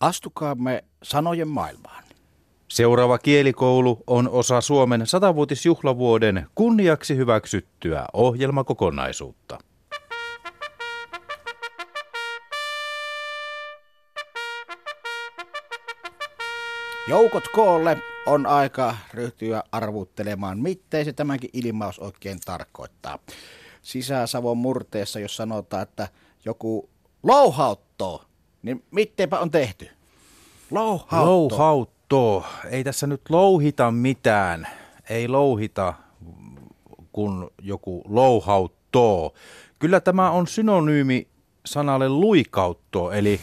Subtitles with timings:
[0.00, 2.04] Astukaamme sanojen maailmaan.
[2.68, 9.58] Seuraava kielikoulu on osa Suomen satavuotisjuhlavuoden kunniaksi hyväksyttyä ohjelmakokonaisuutta.
[17.08, 17.96] Joukot koolle
[18.26, 23.18] on aika ryhtyä arvuttelemaan, miten se tämäkin ilmaus oikein tarkoittaa.
[23.82, 26.08] Sisä-Savon murteessa, jos sanotaan, että
[26.44, 26.90] joku
[27.22, 28.27] louhauttoo,
[28.62, 29.90] niin mitteipä on tehty?
[30.70, 31.26] Louhautto.
[31.26, 32.46] Louhautto.
[32.70, 34.68] Ei tässä nyt louhita mitään.
[35.10, 35.94] Ei louhita,
[37.12, 39.34] kun joku louhauttoo.
[39.78, 41.28] Kyllä tämä on synonyymi
[41.66, 43.40] sanalle luikautto, eli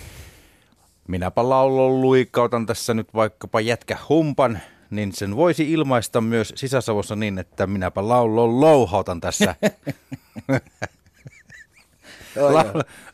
[1.08, 7.38] minäpä laulon luikautan tässä nyt vaikkapa jätkä humpan, niin sen voisi ilmaista myös sisäsavossa niin,
[7.38, 9.55] että minäpä laulon louhautan tässä.
[12.36, 12.66] la,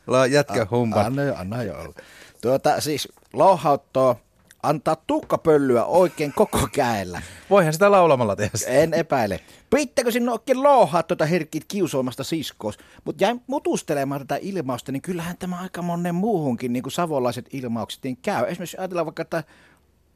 [0.06, 1.06] la, jätkä humpan.
[1.06, 1.94] Anna jo, anna jo olla.
[2.40, 4.16] Tuota, siis louhauttoo
[4.62, 7.22] antaa tukkapöllyä oikein koko käellä.
[7.50, 8.52] Voihan sitä laulamalla tehdä.
[8.66, 9.40] En epäile.
[9.70, 12.78] Pitääkö sinne oikein louhaa tuota herkit kiusoimasta siskoos?
[13.04, 18.04] Mutta jäin mutustelemaan tätä ilmausta, niin kyllähän tämä aika monen muuhunkin niin kuin savolaiset ilmaukset
[18.04, 18.44] niin käy.
[18.44, 19.44] Esimerkiksi ajatellaan vaikka, että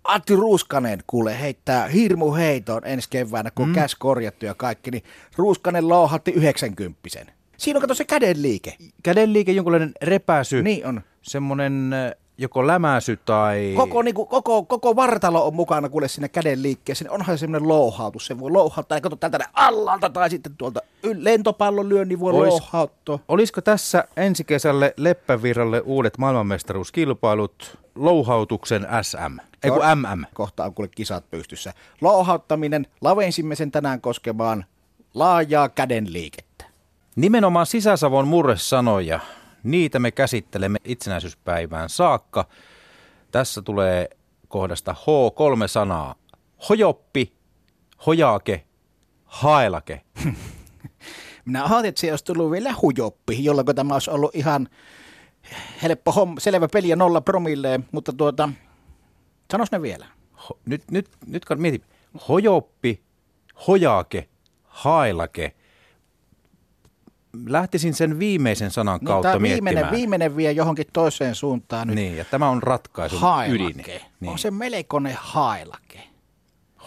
[0.05, 3.75] Atti Ruuskanen kuule heittää hirmu heiton ensi keväänä, kun mm.
[3.75, 5.05] käs korjattu ja kaikki, niin
[5.37, 8.77] Ruuskanen louhatti 90 Siinä on kato se kädenliike.
[9.03, 10.63] Kädenliike, jonkunlainen repäsy.
[10.63, 11.01] Niin on.
[11.23, 11.95] Semmoinen
[12.39, 13.73] joko lämäsy tai...
[13.77, 17.11] Koko, niin kuin, koko, koko vartalo on mukana kuule sinne käden liikkeeseen.
[17.11, 18.27] Onhan semmoinen louhautus.
[18.27, 20.81] Se voi louhauttaa, kato täältä allalta tai sitten tuolta
[21.15, 23.19] lentopallon lyön, niin voi Olis, louhauttaa.
[23.29, 29.39] Olisiko tässä ensi kesälle Leppävirralle uudet maailmanmestaruuskilpailut louhautuksen SM?
[29.63, 30.25] Ei kun MM.
[30.35, 31.73] Kohta on kuule kisat pystyssä.
[32.01, 34.65] Louhauttaminen, lavensimme sen tänään koskemaan
[35.15, 36.56] laajaa käden liikettä.
[37.17, 39.21] Nimenomaan sisäsavon murresanoja
[39.67, 42.45] Niitä me käsittelemme itsenäisyyspäivään saakka.
[43.31, 44.09] Tässä tulee
[44.49, 46.15] kohdasta H kolme sanaa.
[46.69, 47.33] Hojoppi,
[48.07, 48.65] hojake,
[49.25, 50.01] haelake.
[51.45, 54.69] Minä ajattelin, että se olisi tullut vielä hujoppi, jolloin tämä olisi ollut ihan
[55.83, 58.49] helppo homma, selvä peli ja nolla promilleen, mutta tuota,
[59.53, 60.07] sanos ne vielä.
[60.49, 61.83] Ho, nyt, nyt, nyt mieti.
[62.29, 63.03] Hojoppi,
[63.67, 64.29] hojake,
[64.65, 65.55] haelake–
[67.47, 69.93] lähtisin sen viimeisen sanan niin, kautta viimeinen, miettimään.
[69.93, 71.97] Viimeinen vie johonkin toiseen suuntaan nyt.
[71.97, 73.65] Niin, ja tämä on ratkaisun hailake.
[73.65, 73.85] ydin.
[74.21, 74.33] Niin.
[74.33, 76.01] On se melkoinen hailake.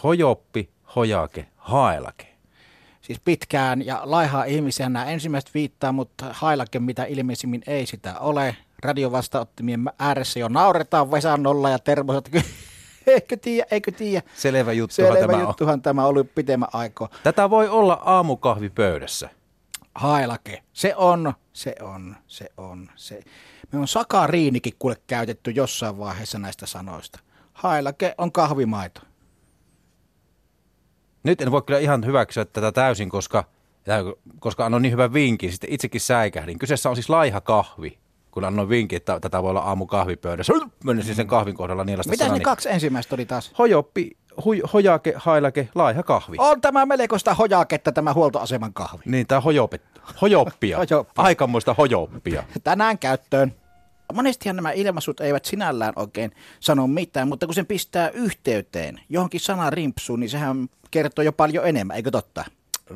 [0.04, 2.28] Hojoppi, hojake, hailake.
[3.02, 8.56] Siis pitkään ja laihaa ihmisiä nämä ensimmäiset viittaa, mutta hailake mitä ilmeisimmin ei sitä ole.
[8.84, 12.32] Radiovastaottimien ääressä jo nauretaan Vesannolla ja Termoset.
[13.08, 14.28] eikö tiedä, eikö tiedä.
[14.36, 15.82] Selvä juttu Selvä tämä juttuhan on.
[15.82, 17.10] tämä oli pitemmän aikaa.
[17.24, 19.30] Tätä voi olla aamukahvipöydässä.
[20.00, 20.64] Hailake.
[20.74, 22.90] Se on, se on, se on.
[22.96, 23.20] Se.
[23.72, 27.20] Me on sakariinikin kuule käytetty jossain vaiheessa näistä sanoista.
[27.54, 29.02] Hailake on kahvimaito.
[31.24, 33.44] Nyt en voi kyllä ihan hyväksyä tätä täysin, koska,
[34.40, 35.52] koska annoin niin hyvän vinkin.
[35.52, 36.60] Sitten itsekin säikähdin.
[36.60, 38.00] Kyseessä on siis laiha kahvi
[38.32, 40.54] kun annoin vinkin, että tätä voi olla aamu kahvipöydässä.
[40.84, 43.52] Menisin sen kahvin kohdalla niilasta Mitä ne kaksi ensimmäistä oli taas?
[43.58, 46.38] Hojoppi, hui, hojake, hailake, laiha kahvi.
[46.40, 49.04] On tämä melkoista hojaketta tämä huoltoaseman kahvi.
[49.06, 49.80] Niin, tämä hojope,
[50.22, 50.78] hojoppia.
[50.90, 51.24] hojoppia.
[51.24, 52.44] Aikamoista hojoppia.
[52.64, 53.56] Tänään käyttöön.
[54.14, 59.70] Monestihan nämä ilmaisut eivät sinällään oikein sano mitään, mutta kun sen pistää yhteyteen johonkin sana
[59.70, 62.46] rimpsuun, niin sehän kertoo jo paljon enemmän, eikö totta?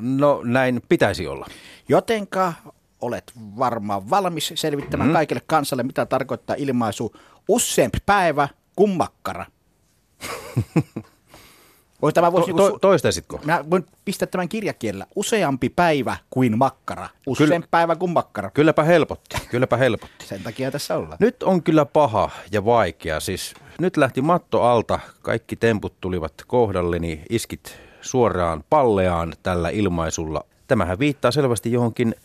[0.02, 1.48] No näin pitäisi olla.
[1.90, 2.54] Jotenka
[3.02, 5.14] olet varmaan valmis selvittämään mm.
[5.14, 7.16] kaikille kansalle, mitä tarkoittaa ilmaisu
[7.48, 9.46] useampi päivä kuin makkara.
[12.04, 13.40] Voisi tämä voisi to, to, toistaisitko?
[13.46, 15.06] Mä voin pistää tämän kirjakielellä.
[15.16, 17.10] Useampi päivä kuin makkara.
[17.28, 18.52] Useampi päivä kuin makkara.
[18.52, 19.36] Kylläpä helpotti.
[19.50, 20.26] Kylläpä helpotti.
[20.30, 21.18] Sen takia tässä ollaan.
[21.20, 23.20] Nyt on kyllä paha ja vaikea.
[23.20, 25.00] Siis nyt lähti matto alta.
[25.22, 27.22] Kaikki temput tulivat kohdalleni.
[27.30, 30.46] Iskit suoraan palleaan tällä ilmaisulla.
[30.68, 32.16] Tämähän viittaa selvästi johonkin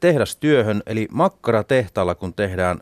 [0.00, 2.80] tehdastyöhön, eli makkaratehtaalla, kun tehdään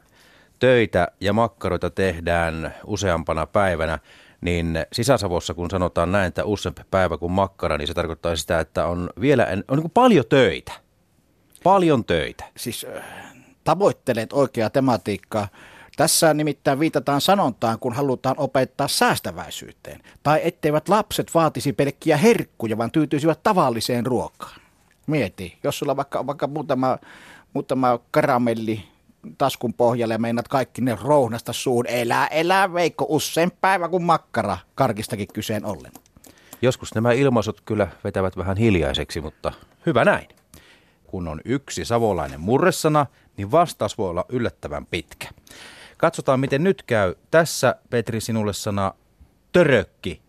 [0.59, 3.99] töitä ja makkaroita tehdään useampana päivänä,
[4.45, 8.87] niin sisäsavossa, kun sanotaan näin, että useampi päivä kuin makkara, niin se tarkoittaa sitä, että
[8.87, 10.73] on vielä on niin paljon töitä.
[11.63, 12.45] Paljon töitä.
[12.57, 13.05] Siis äh,
[13.65, 15.49] tavoittelet oikeaa tematiikkaa.
[15.97, 20.01] Tässä nimittäin viitataan sanontaan, kun halutaan opettaa säästäväisyyteen.
[20.23, 24.61] Tai etteivät lapset vaatisi pelkkiä herkkuja, vaan tyytyisivät tavalliseen ruokaan.
[25.07, 26.99] Mieti, jos sulla vaikka, vaikka muutama,
[27.55, 28.94] muutama karamelli
[29.39, 31.87] taskun pohjalle ja meinat kaikki ne rouhnasta suun.
[31.87, 35.93] Elää, elää Veikko usein päivä kuin makkara, karkistakin kyseen ollen.
[36.63, 39.53] Joskus nämä ilmaisut kyllä vetävät vähän hiljaiseksi, mutta
[39.87, 40.29] hyvä näin.
[41.07, 43.07] Kun on yksi savolainen murresana,
[43.37, 45.29] niin vastaus voi olla yllättävän pitkä.
[45.97, 47.15] Katsotaan, miten nyt käy.
[47.31, 48.95] Tässä, Petri, sinulle sana
[49.53, 50.21] törökki.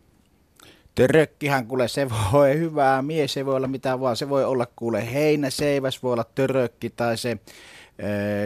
[0.96, 4.18] Törökkihän kuule, se voi hyvää mies, se voi olla mitä vaan.
[4.18, 7.38] Se voi olla kuule heinäseiväs, voi olla törökki tai se,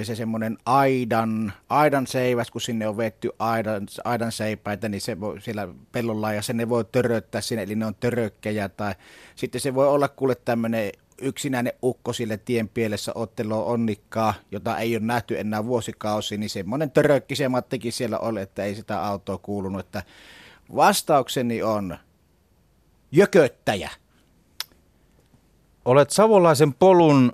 [0.04, 5.42] se semmoinen aidan, aidan seiväs, kun sinne on vetty aidan, aidan seipäitä, niin se voi
[5.42, 8.70] siellä pellolla ja sen ne voi töröttää sinne, eli ne on törökkejä.
[8.70, 8.96] Tai
[9.36, 10.92] sitten se voi olla kuule tämmöinen
[11.22, 16.92] yksinäinen ukko sille tien pielessä otteloa onnikkaa, jota ei ole nähty enää vuosikausi, niin semmoinen
[16.92, 19.80] törökki se Mattikin siellä oli, että ei sitä autoa kuulunut.
[19.80, 20.04] Että
[20.76, 21.98] vastaukseni on
[23.12, 23.90] jököttäjä.
[25.86, 27.32] Olet savolaisen polun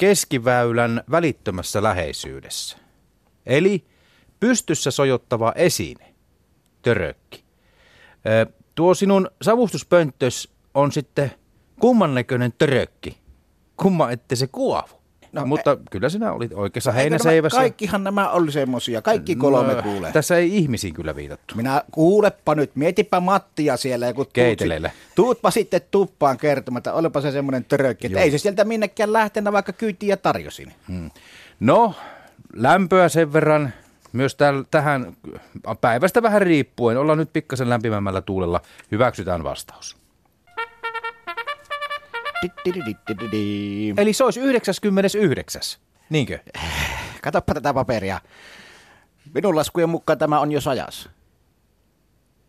[0.00, 2.78] keskiväylän välittömässä läheisyydessä.
[3.46, 3.84] Eli
[4.40, 6.14] pystyssä sojottava esine,
[6.82, 7.44] törökki.
[8.74, 11.30] Tuo sinun savustuspönttös on sitten
[11.80, 13.18] kumman näköinen törökki.
[13.76, 14.99] Kumma ette se kuovu.
[15.32, 17.60] No, Mutta e- kyllä sinä olit oikeassa heinäseivässä.
[17.60, 20.12] Kaikkihan nämä oli semmosia, kaikki kolme no, kuulee.
[20.12, 21.54] Tässä ei ihmisiin kyllä viitattu.
[21.54, 24.06] Minä kuulepa nyt, mietipä Mattia siellä.
[24.06, 24.92] Ja kun Keiteleille.
[25.14, 29.52] Tuutpa sitten tuppaan kertomaan, että olipa se semmoinen törökki, että ei se sieltä minnekään lähtenyt,
[29.52, 30.72] vaikka kyytiä tarjosin.
[30.88, 31.10] Hmm.
[31.60, 31.94] No,
[32.54, 33.72] lämpöä sen verran
[34.12, 35.16] myös täl, tähän
[35.80, 36.98] päivästä vähän riippuen.
[36.98, 38.60] Ollaan nyt pikkasen lämpimämmällä tuulella.
[38.92, 39.96] Hyväksytään vastaus.
[43.96, 45.62] Eli se olisi 99.
[46.10, 46.38] Niinkö?
[47.22, 48.20] Katoppa tätä paperia.
[49.34, 51.08] Minun laskujen mukaan tämä on jo sajas.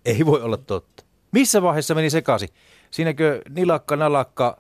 [0.06, 1.04] Ei voi olla totta.
[1.32, 2.50] Missä vaiheessa meni sekaisin?
[2.92, 4.58] Siinäkö nilakka, nalakka,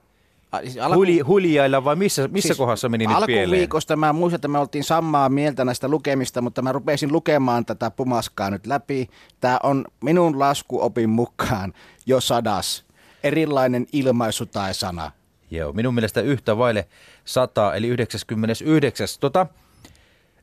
[0.59, 0.95] siis alku...
[0.95, 3.45] Huli, huljailla vai missä, missä siis kohdassa meni nyt pieleen?
[3.49, 7.91] Alkuviikosta mä muistan, että me oltiin samaa mieltä näistä lukemista, mutta mä rupesin lukemaan tätä
[7.91, 9.09] pumaskaa nyt läpi.
[9.39, 11.73] Tämä on minun laskuopin mukaan
[12.05, 12.85] jo sadas
[13.23, 15.11] erilainen ilmaisu tai sana.
[15.51, 16.87] Joo, minun mielestä yhtä vaille
[17.25, 19.07] 100, eli 99.
[19.19, 19.47] Tota,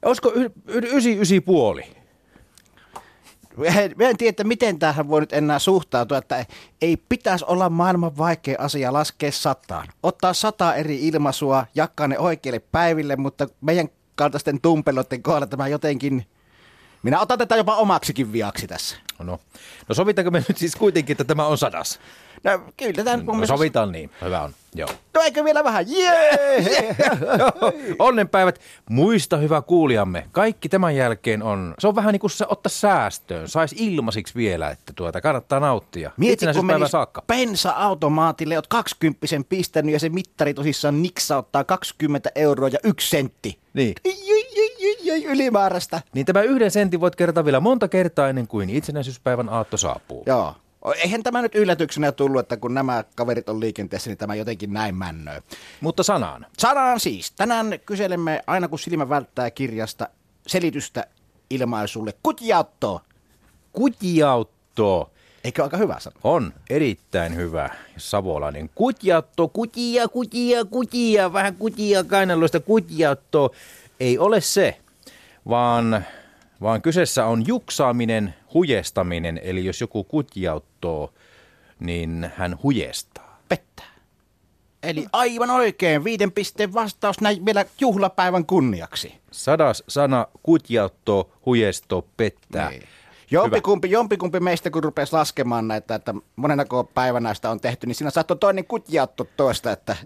[0.05, 0.33] olisiko
[0.67, 1.83] 99 puoli?
[3.97, 6.47] Mä en tiedä, että miten tähän voi nyt enää suhtautua, että
[6.83, 9.89] ei pitäisi olla maailman vaikea asia laskea sataan.
[10.03, 16.27] Ottaa sata eri ilmaisua, jakaa ne oikeille päiville, mutta meidän kaltaisten tumpeloiden kohdalla tämä jotenkin...
[17.09, 18.97] Minä otan tätä jopa omaksikin viaksi tässä.
[19.19, 19.41] No,
[19.89, 22.01] no sovitaanko me nyt siis kuitenkin, että tämä on sadas?
[22.45, 24.55] No kyllä tämän no, sovitaan niin, hyvä on.
[24.75, 24.89] Joo.
[25.15, 25.85] No eikö vielä vähän?
[25.89, 26.97] Jee!
[27.99, 28.61] Onnenpäivät.
[28.91, 33.49] Muista hyvä kuulijamme, kaikki tämän jälkeen on, se on vähän niin kuin se ottaa säästöön,
[33.49, 36.11] saisi ilmaisiksi vielä, että tuota kannattaa nauttia.
[36.17, 37.23] Mieti, kun menis saakka.
[37.27, 43.59] pensa-automaatille, oot 20 pistänyt ja se mittari tosissaan niksauttaa 20 euroa ja yksi sentti.
[43.75, 43.95] Niin.
[45.17, 46.01] Ylimääräistä.
[46.15, 50.23] Niin tämä yhden sentin voit kertaa vielä monta kertaa ennen kuin itsenäisyyspäivän aatto saapuu.
[50.27, 50.55] Joo.
[50.97, 54.95] Eihän tämä nyt yllätyksenä tullut, että kun nämä kaverit on liikenteessä, niin tämä jotenkin näin
[54.95, 55.41] männöö.
[55.81, 56.47] Mutta sanaan.
[56.59, 57.31] Sanaan siis.
[57.31, 60.09] Tänään kyselemme aina kun silmä välttää kirjasta
[60.47, 61.07] selitystä
[61.51, 62.15] ilmaisulle.
[62.23, 63.01] Kutjautto.
[63.73, 65.11] Kutjautto.
[65.45, 66.17] Eikö aika hyvä sana?
[66.25, 67.71] On, erittäin hyvä.
[67.97, 73.55] Savolainen kutjautto, kutia, kutia, kutia, vähän kutia, kainaloista kutjautto.
[74.01, 74.79] Ei ole se,
[75.49, 76.05] vaan
[76.61, 81.13] vaan kyseessä on juksaaminen, hujestaminen, eli jos joku kutjauttoo,
[81.81, 83.41] niin hän hujestaa.
[83.49, 83.87] Pettää.
[84.83, 89.15] Eli aivan oikein, viiden pisteen vastaus näin vielä juhlapäivän kunniaksi.
[89.31, 92.71] Sadas sana kutjauttoo, hujesto, pettää.
[92.71, 92.83] Niin.
[93.31, 98.11] Jompikumpi, jompikumpi meistä, kun rupesi laskemaan näitä, että monenako päivänä näistä on tehty, niin siinä
[98.11, 99.97] saattoi toinen kutjautto toista, että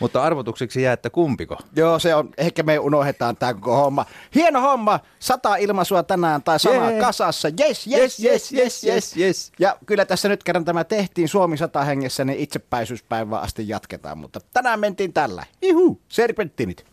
[0.00, 1.56] mutta arvotukseksi jää, että kumpiko?
[1.76, 4.06] Joo, se on, ehkä me unohdetaan tämä koko homma.
[4.34, 7.00] Hieno homma, sata ilmaisua tänään tai sama yeah.
[7.00, 7.48] kasassa.
[7.60, 9.52] Yes, yes, yes, yes, yes, yes.
[9.58, 14.18] Ja kyllä tässä nyt kerran tämä tehtiin Suomi sata hengessä, niin itsepäisyyspäivää asti jatketaan.
[14.18, 15.44] Mutta tänään mentiin tällä.
[15.62, 16.84] Ihu, serpenttinit.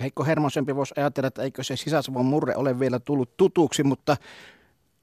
[0.00, 4.16] Heikko Hermosempi voisi ajatella, että eikö se sisäsavon murre ole vielä tullut tutuksi, mutta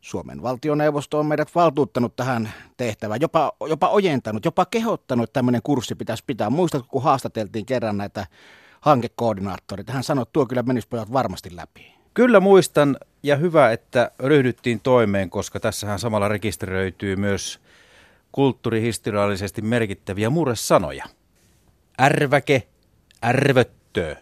[0.01, 5.95] Suomen valtioneuvosto on meidät valtuuttanut tähän tehtävään, jopa, jopa ojentanut, jopa kehottanut, että tämmöinen kurssi
[5.95, 6.49] pitäisi pitää.
[6.49, 8.27] Muistatko, kun haastateltiin kerran näitä
[8.81, 9.93] hankekoordinaattoreita?
[9.93, 11.93] Hän sanoi, että tuo kyllä menisi pojat varmasti läpi.
[12.13, 17.59] Kyllä muistan ja hyvä, että ryhdyttiin toimeen, koska tässähän samalla rekisteröityy myös
[18.31, 21.05] kulttuurihistoriallisesti merkittäviä murresanoja.
[22.01, 22.67] Ärväke,
[23.25, 24.15] ärvöttö.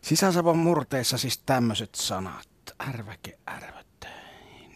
[0.00, 2.48] Sisäsavon murteissa siis tämmöiset sanat.
[2.88, 3.75] Ärväke, ärvöttö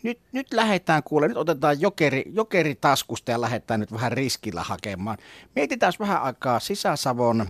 [0.02, 5.18] nyt, nyt lähdetään kuule, nyt otetaan jokeri, jokeri taskusta ja lähdetään nyt vähän riskillä hakemaan.
[5.56, 7.46] Mietitään vähän aikaa sisäsavon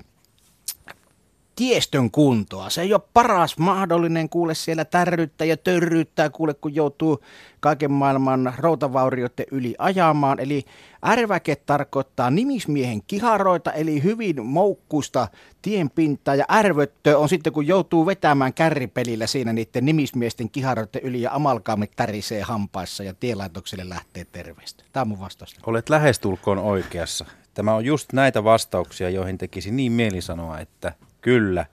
[1.61, 2.71] tiestön kuntoa.
[2.71, 7.25] Se ei ole paras mahdollinen kuule siellä tärryttää ja törryttää kuule, kun joutuu
[7.61, 10.41] kaiken maailman routavaurioiden yli ajamaan.
[10.41, 10.65] Eli
[11.07, 15.29] ärväke tarkoittaa nimismiehen kiharoita, eli hyvin moukkusta
[15.63, 16.35] tienpintaa.
[16.35, 21.91] Ja ärvöttö on sitten, kun joutuu vetämään kärripelillä siinä niiden nimismiesten kiharoiden yli ja amalkaamit
[21.97, 24.85] tärisee hampaissa ja tielaitokselle lähtee terveistä.
[24.93, 25.57] Tämä on mun vastaus.
[25.67, 27.25] Olet lähestulkoon oikeassa.
[27.55, 31.67] Tämä on just näitä vastauksia, joihin tekisi niin mieli sanoa, että kyllä.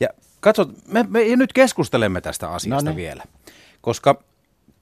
[0.00, 0.08] Ja
[0.40, 2.96] katso, me, me nyt keskustelemme tästä asiasta No niin.
[2.96, 3.24] vielä,
[3.80, 4.22] koska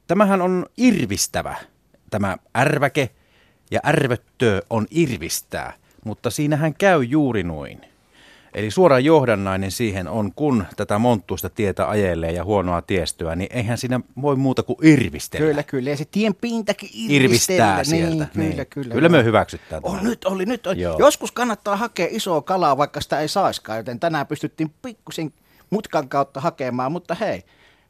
[0.06, 1.56] tämähän on irvistävä,
[2.10, 3.10] tämä ärväke
[3.70, 5.72] ja ärvöttö on irvistää,
[6.04, 7.89] mutta siinähän käy juuri noin.
[8.54, 13.78] Eli suora johdannainen siihen on, kun tätä monttuista tietä ajelee ja huonoa tiestöä, niin eihän
[13.78, 15.46] siinä voi muuta kuin irvistellä.
[15.46, 15.90] Kyllä, kyllä.
[15.90, 17.84] Ja se tien pintakin Irvistää irvistellä.
[17.84, 18.24] sieltä.
[18.34, 18.66] Niin, kyllä, niin.
[18.66, 18.94] kyllä.
[18.94, 19.24] kyllä me joo.
[19.24, 20.80] hyväksytään Oh, nyt oli, nyt oli.
[20.80, 20.98] Joo.
[20.98, 25.32] Joskus kannattaa hakea isoa kalaa, vaikka sitä ei saiskaan, joten tänään pystyttiin pikkusen
[25.70, 27.42] mutkan kautta hakemaan, mutta hei,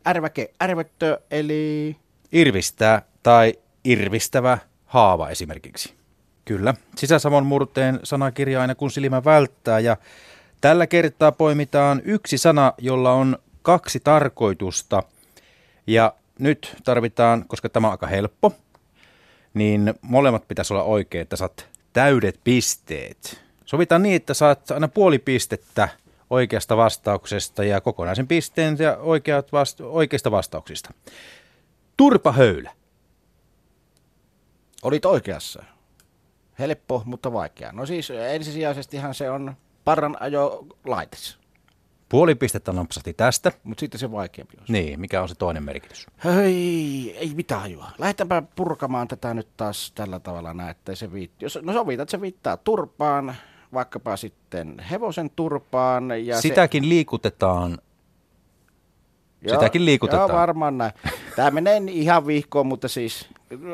[0.09, 1.97] ärväke, ärvöttö, eli
[2.33, 5.95] Irvistää tai irvistävä haava esimerkiksi.
[6.45, 9.97] Kyllä, sisäsavon murteen sanakirja aina kun silmä välttää ja
[10.61, 15.03] tällä kertaa poimitaan yksi sana, jolla on kaksi tarkoitusta.
[15.87, 18.53] Ja nyt tarvitaan, koska tämä on aika helppo,
[19.55, 23.43] niin molemmat pitäisi olla oikein, että saat täydet pisteet.
[23.65, 25.89] Sovitaan niin, että saat aina puoli pistettä
[26.31, 30.95] oikeasta vastauksesta ja kokonaisen pisteen ja oikeat vasta- oikeista vastauksista.
[31.97, 32.73] Turpahöylä.
[34.83, 35.65] olit oikeassa.
[36.59, 37.73] Helppo, mutta vaikea.
[37.73, 41.41] No siis ensisijaisestihan se on parran ajo laites,
[42.09, 43.53] Puoli pistettä nampsahti tästä.
[43.65, 44.65] mutta sitten se vaikeampi on.
[44.69, 46.07] Niin, mikä on se toinen merkitys?
[46.25, 47.91] Hei, ei mitään hajua.
[47.99, 51.45] Lähdetäänpä purkamaan tätä nyt taas tällä tavalla näin, ettei se viitti.
[51.45, 53.35] Jos, no sovitaan, että se viittaa turpaan,
[53.73, 56.27] vaikkapa sitten hevosen turpaan.
[56.27, 57.79] Ja Sitäkin liikutetaan.
[59.49, 60.29] se, sitäkin liikutetaan.
[60.31, 60.93] Joo, varmaan näin.
[61.37, 63.29] Tämä menee ihan vihkoon, mutta siis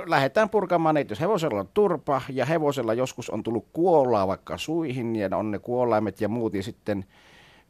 [0.07, 1.13] lähdetään purkamaan niitä.
[1.13, 5.59] Jos hevosella on turpa ja hevosella joskus on tullut kuollaa vaikka suihin ja on ne
[5.59, 7.05] kuollaimet ja muut ja sitten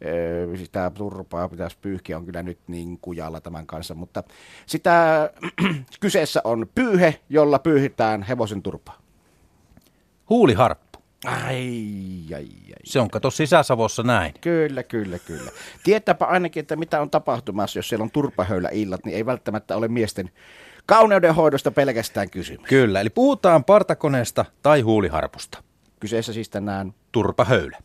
[0.04, 4.22] ö, sitä turpaa pitäisi pyyhkiä, on kyllä nyt niin kujalla tämän kanssa, mutta
[4.66, 5.30] sitä
[6.00, 8.98] kyseessä on pyyhe, jolla pyyhitään hevosen turpaa.
[10.30, 10.86] Huuliharppu.
[11.24, 12.48] Ai, ai, ai.
[12.84, 14.34] Se on kato sisäsavossa näin.
[14.40, 15.50] Kyllä, kyllä, kyllä.
[15.84, 19.88] Tietääpä ainakin, että mitä on tapahtumassa, jos siellä on turpahöylä illat, niin ei välttämättä ole
[19.88, 20.30] miesten
[20.86, 22.68] kauneudenhoidosta pelkästään kysymys.
[22.68, 25.62] Kyllä, eli puhutaan partakoneesta tai huuliharpusta.
[26.00, 26.94] Kyseessä siis tänään.
[27.12, 27.78] Turpahöylä.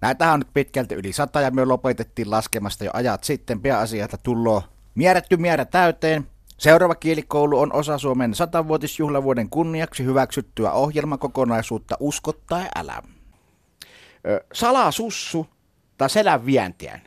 [0.00, 3.60] Näitähän on nyt pitkälti yli sata ja me lopetettiin laskemasta jo ajat sitten.
[3.60, 4.62] Pääasialta tullo
[4.94, 6.26] määrätty määrä täyteen.
[6.58, 13.02] Seuraava kielikoulu on osa Suomen satavuotisjuhlavuoden kunniaksi hyväksyttyä ohjelmakokonaisuutta Usko tai älä.
[14.26, 15.46] Ö, salasussu
[15.98, 17.02] tai selän vientiän.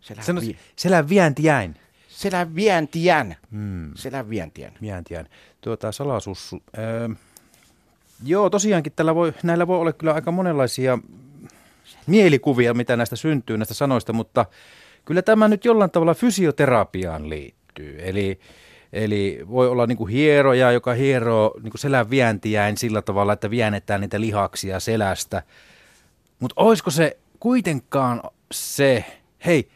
[0.00, 1.76] Selän, Sano, vi- selän vientiäin.
[2.24, 3.36] Selän vientiän.
[3.50, 3.90] Hmm.
[3.94, 4.72] Selän vientiän.
[4.80, 5.26] Vientiäin.
[5.60, 6.62] Tuota, salasussu.
[6.78, 7.08] Öö,
[8.24, 10.98] joo, tosiaankin tällä voi, näillä voi olla kyllä aika monenlaisia
[12.06, 14.46] mielikuvia, mitä näistä syntyy, näistä sanoista, mutta
[15.04, 17.96] kyllä tämä nyt jollain tavalla fysioterapiaan liittyy.
[17.98, 18.40] Eli,
[18.92, 23.50] eli voi olla niin kuin hieroja, joka hieroo niin kuin selän vientiäin sillä tavalla, että
[23.50, 25.42] viennetään niitä lihaksia selästä.
[26.40, 29.04] Mutta olisiko se kuitenkaan se,
[29.46, 29.68] hei,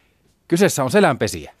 [0.47, 1.53] kyseessä on selänpesiä.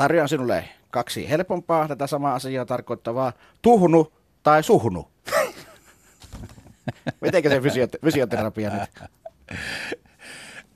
[0.00, 3.32] Tarjoan sinulle kaksi helpompaa tätä samaa asiaa tarkoittavaa.
[3.62, 5.10] Tuhnu tai suhnu.
[7.20, 9.10] Mitenkä se fysiote- fysioterapia nyt?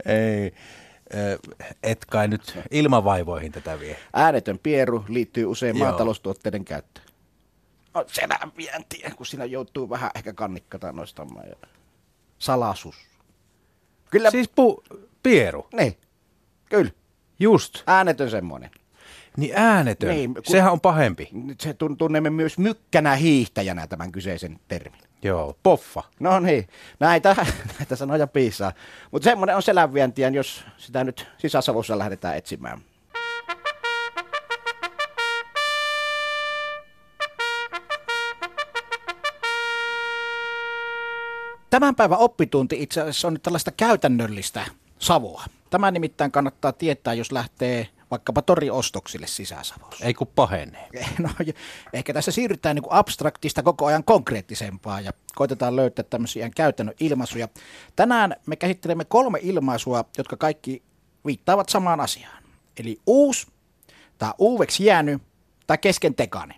[0.06, 0.54] Ei,
[1.82, 3.96] et kai nyt ilmavaivoihin tätä vie.
[4.12, 5.88] Äänetön pieru liittyy usein Joo.
[5.88, 7.06] maataloustuotteiden käyttöön.
[7.94, 11.48] No, selän vientiä, kun siinä joutuu vähän ehkä kannikkata noistamaan.
[11.48, 11.56] Ja...
[12.38, 12.96] Salasus.
[14.10, 14.30] Kyllä.
[14.30, 14.82] Siis pu,
[15.22, 15.96] pieru, niin.
[16.70, 16.90] Kyllä,
[17.40, 17.82] just.
[17.86, 18.70] äänetön semmoinen.
[19.36, 21.28] Niin äänetön, Niin, kun- sehän on pahempi.
[21.32, 25.00] Nyt se tun- tunnemme myös mykkänä hiihtäjänä tämän kyseisen termin.
[25.22, 26.02] Joo, poffa.
[26.20, 26.68] No niin,
[27.00, 27.36] näitä,
[27.78, 28.72] näitä sanoja piisaa.
[29.10, 32.80] Mutta semmoinen on selänvientiä, jos sitä nyt sisäsavussa lähdetään etsimään.
[41.70, 44.64] Tämän päivän oppitunti itse asiassa on nyt tällaista käytännöllistä
[44.98, 45.42] savua.
[45.70, 50.04] Tämä nimittäin kannattaa tietää, jos lähtee vaikkapa toriostoksille sisäsavossa.
[50.04, 50.88] Ei kun pahenee.
[51.18, 51.52] No, ja
[51.92, 57.48] ehkä tässä siirrytään niin abstraktista koko ajan konkreettisempaa ja koitetaan löytää tämmöisiä käytännön ilmaisuja.
[57.96, 60.82] Tänään me käsittelemme kolme ilmaisua, jotka kaikki
[61.26, 62.42] viittaavat samaan asiaan.
[62.76, 63.46] Eli uus,
[64.18, 65.22] tai uuveksi jäänyt,
[65.66, 66.54] tai kesken tekane.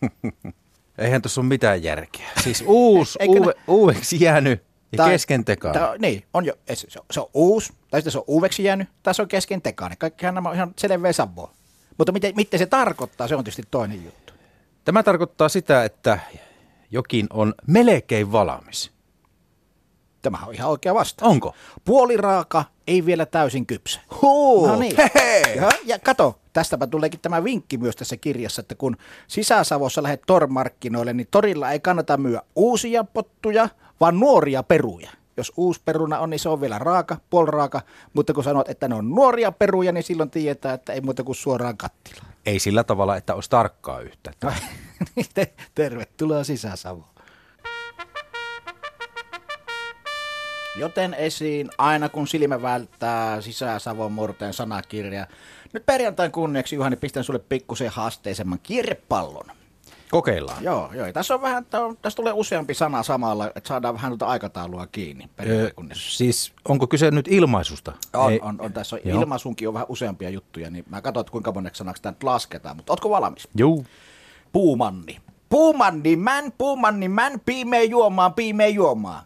[0.98, 2.28] Eihän tuossa ole mitään järkeä.
[2.42, 5.72] Siis uus, Eikö uuve, uudeksi jäänyt Ja Tai- kesken tekaan.
[5.74, 8.88] Tää, niin, on jo, se, on, se on uusi, tai sitten se on uudeksi jäänyt,
[9.02, 9.98] tai se on kesken tekainen.
[9.98, 11.50] Kaikkihan nämä on ihan selveä savoa.
[11.98, 14.32] Mutta miten, miten se tarkoittaa, se on tietysti toinen juttu.
[14.84, 16.18] Tämä tarkoittaa sitä, että
[16.90, 18.90] jokin on melkein valmis.
[20.22, 21.30] Tämähän on ihan oikea vastaus.
[21.32, 21.54] Onko?
[21.84, 24.00] Puoliraaka, ei vielä täysin kypsä.
[24.22, 24.96] Huu, No niin.
[25.56, 28.96] Ja, ja kato, tästäpä tuleekin tämä vinkki myös tässä kirjassa, että kun
[29.28, 33.68] sisäsavossa lähdet tormarkkinoille, niin torilla ei kannata myyä uusia pottuja,
[34.00, 35.10] vaan nuoria peruja.
[35.36, 37.80] Jos uusi peruna on, niin se on vielä raaka, puoliraaka,
[38.12, 41.36] mutta kun sanot, että ne on nuoria peruja, niin silloin tietää, että ei muuta kuin
[41.36, 42.26] suoraan kattilaan.
[42.46, 44.32] Ei sillä tavalla, että olisi tarkkaa yhtä.
[45.16, 47.14] Niin, te- Tervetuloa sisäsavoon.
[50.76, 55.26] Joten esiin aina kun silmä välttää sisäsavon murteen sanakirja.
[55.72, 59.46] Nyt perjantain kunniaksi Juhani pistän sulle pikkusen haasteisemman kirjepallon.
[60.10, 60.64] Kokeillaan.
[60.64, 61.12] Joo, joo.
[61.12, 61.66] Tässä on vähän,
[62.02, 66.16] tässä tulee useampi sana samalla, että saadaan vähän tuota aikataulua kiinni Ö, perjantain kunniaksi.
[66.16, 67.92] siis onko kyse nyt ilmaisusta?
[68.12, 69.20] On, Ei- on, on, tässä on Joo.
[69.20, 72.76] ilmaisunkin on vähän useampia juttuja, niin mä katson, kuinka moneksi sanaksi tämä nyt lasketaan.
[72.76, 73.48] Mutta ootko valmis?
[73.56, 73.86] Juu.
[74.52, 75.20] Puumanni.
[75.48, 79.22] Puumanni, män, puumanni, män, piimeen juomaan, piimeen juomaan.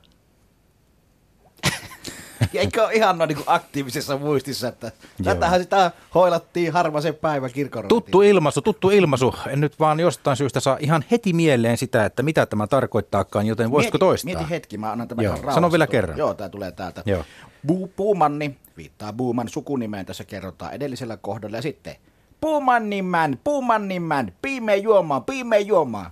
[2.54, 4.92] Eikö ole ihan noin niin aktiivisessa muistissa, että
[5.24, 9.34] tätähän sitä hoilattiin harva se päivä kirkon Tuttu ilmaisu, tuttu ilmaisu.
[9.48, 13.70] En nyt vaan jostain syystä saa ihan heti mieleen sitä, että mitä tämä tarkoittaakaan, joten
[13.70, 14.34] voisiko mieti, toistaa?
[14.34, 16.18] Mieti hetki, mä annan tämän Joo, ihan sano vielä kerran.
[16.18, 17.02] Joo, tämä tulee täältä.
[17.06, 17.24] Joo.
[17.66, 21.56] Bu, puumanni, viittaa Buuman sukunimeen, tässä kerrotaan edellisellä kohdalla.
[21.56, 21.96] Ja sitten
[22.40, 26.10] Puumannimän, Puumannimän, piimeen juomaan, piimeen juomaan.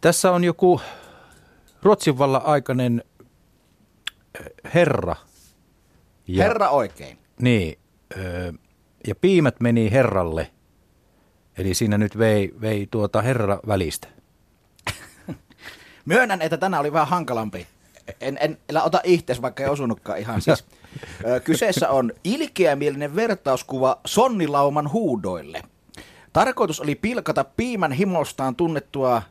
[0.00, 0.80] Tässä on joku
[1.82, 3.04] Ruotsin vallan aikainen
[4.74, 5.16] herra.
[6.26, 7.18] Ja, Herra oikein.
[7.40, 7.78] Niin,
[9.06, 10.50] ja piimät meni herralle.
[11.58, 14.08] Eli siinä nyt vei, vei tuota herra välistä.
[16.04, 17.66] Myönnän, että tänään oli vähän hankalampi.
[18.20, 20.42] En, en älä ota itses, vaikka ei osunutkaan ihan.
[20.42, 20.64] Siis,
[21.44, 25.62] kyseessä on ilkeämielinen vertauskuva sonnilauman huudoille.
[26.32, 29.22] Tarkoitus oli pilkata piimän himostaan tunnettua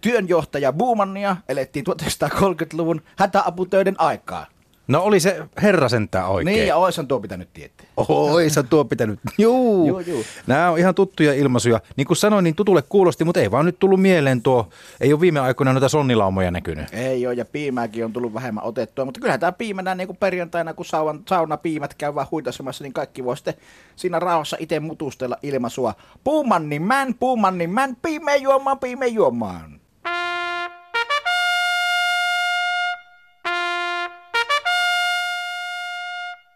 [0.00, 4.46] työnjohtaja Buumannia, elettiin 1930-luvun hätäaputöiden aikaa.
[4.88, 6.54] No oli se herra sentään oikein.
[6.54, 7.86] Niin, ja oishan tuo pitänyt tietää.
[8.08, 9.20] Oi, sä tuo pitänyt.
[9.38, 9.88] Juu.
[9.88, 10.24] Juu, juu.
[10.46, 11.80] Nämä on ihan tuttuja ilmaisuja.
[11.96, 14.68] Niin kuin sanoin, niin tutulle kuulosti, mutta ei vaan nyt tullut mieleen tuo.
[15.00, 16.86] Ei ole viime aikoina noita sonnilaumoja näkynyt.
[16.92, 20.74] Ei ole, ja piimääkin on tullut vähemmän otettua, mutta kyllähän tämä piimänä niin kuin perjantaina,
[20.74, 23.54] kun saunan, sauna piimät käy vaan huitasemassa, niin kaikki voi sitten
[23.96, 25.94] siinä rauhassa itse mutustella ilmaisua.
[26.24, 29.80] Puumanni män, puumanni män, piimeen juomaan, piimeen juomaan.